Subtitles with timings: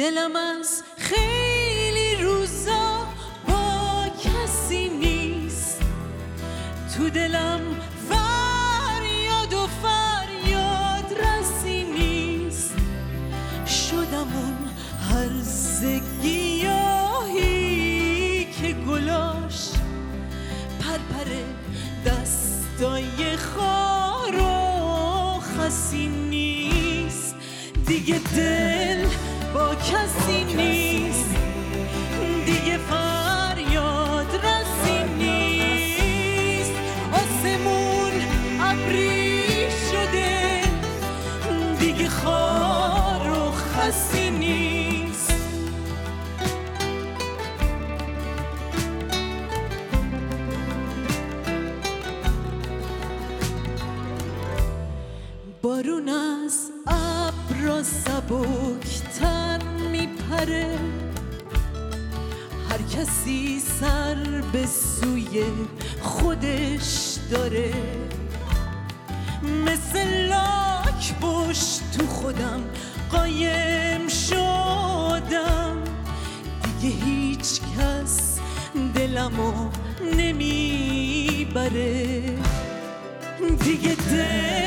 [0.00, 3.06] دلم از خیلی روزا
[3.48, 5.80] با کسی نیست.
[6.96, 7.60] تو دلم
[8.08, 12.74] فریاد و فریاد رسی نیست.
[13.66, 14.58] شدم اون
[15.10, 15.84] هرز
[16.22, 17.64] گیاهی
[18.44, 19.70] که گلاش
[20.80, 21.30] پرپر
[22.06, 27.34] دستای خار و خسی نیست.
[27.86, 29.06] دیگه دل
[29.54, 31.34] با کسی نیست.
[32.46, 36.72] دیگه فریاد رسی نیست.
[37.12, 38.12] آسمون
[38.60, 40.60] ابری شده.
[41.80, 44.19] دیگه خار و خسی
[56.00, 59.58] بارون از ابر سبکتر
[59.90, 60.78] میپره.
[62.70, 65.44] هر کسی سر به سوی
[66.00, 67.72] خودش داره.
[69.66, 72.64] مثل لاک پشت تو خودم
[73.10, 75.76] قایم شدم.
[76.80, 78.38] دیگه هیچ کس
[78.94, 79.70] دلمو
[80.16, 81.60] نمی‌بره.
[83.64, 84.59] دیگه دل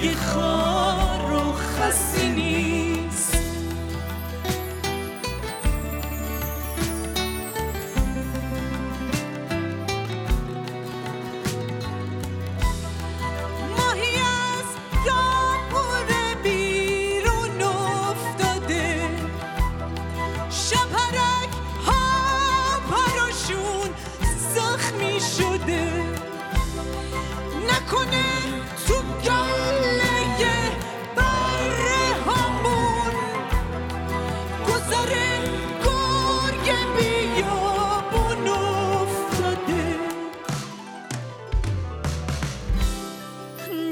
[0.00, 0.59] دیگه خار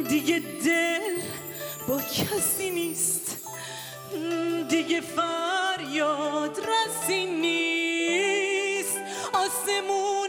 [0.08, 1.20] دیگه دل
[1.88, 3.36] با کسی نیست.
[4.68, 8.98] دیگه فریاد رسی نیست.
[9.32, 10.28] آسمون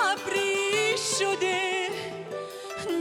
[0.00, 1.88] ابری شده.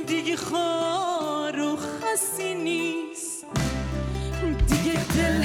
[0.08, 3.46] دیگه خار و خسی نیست.
[4.68, 5.44] دیگه دل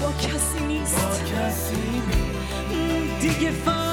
[0.00, 0.96] با کسی نیست.
[3.20, 3.89] دیگه فریاد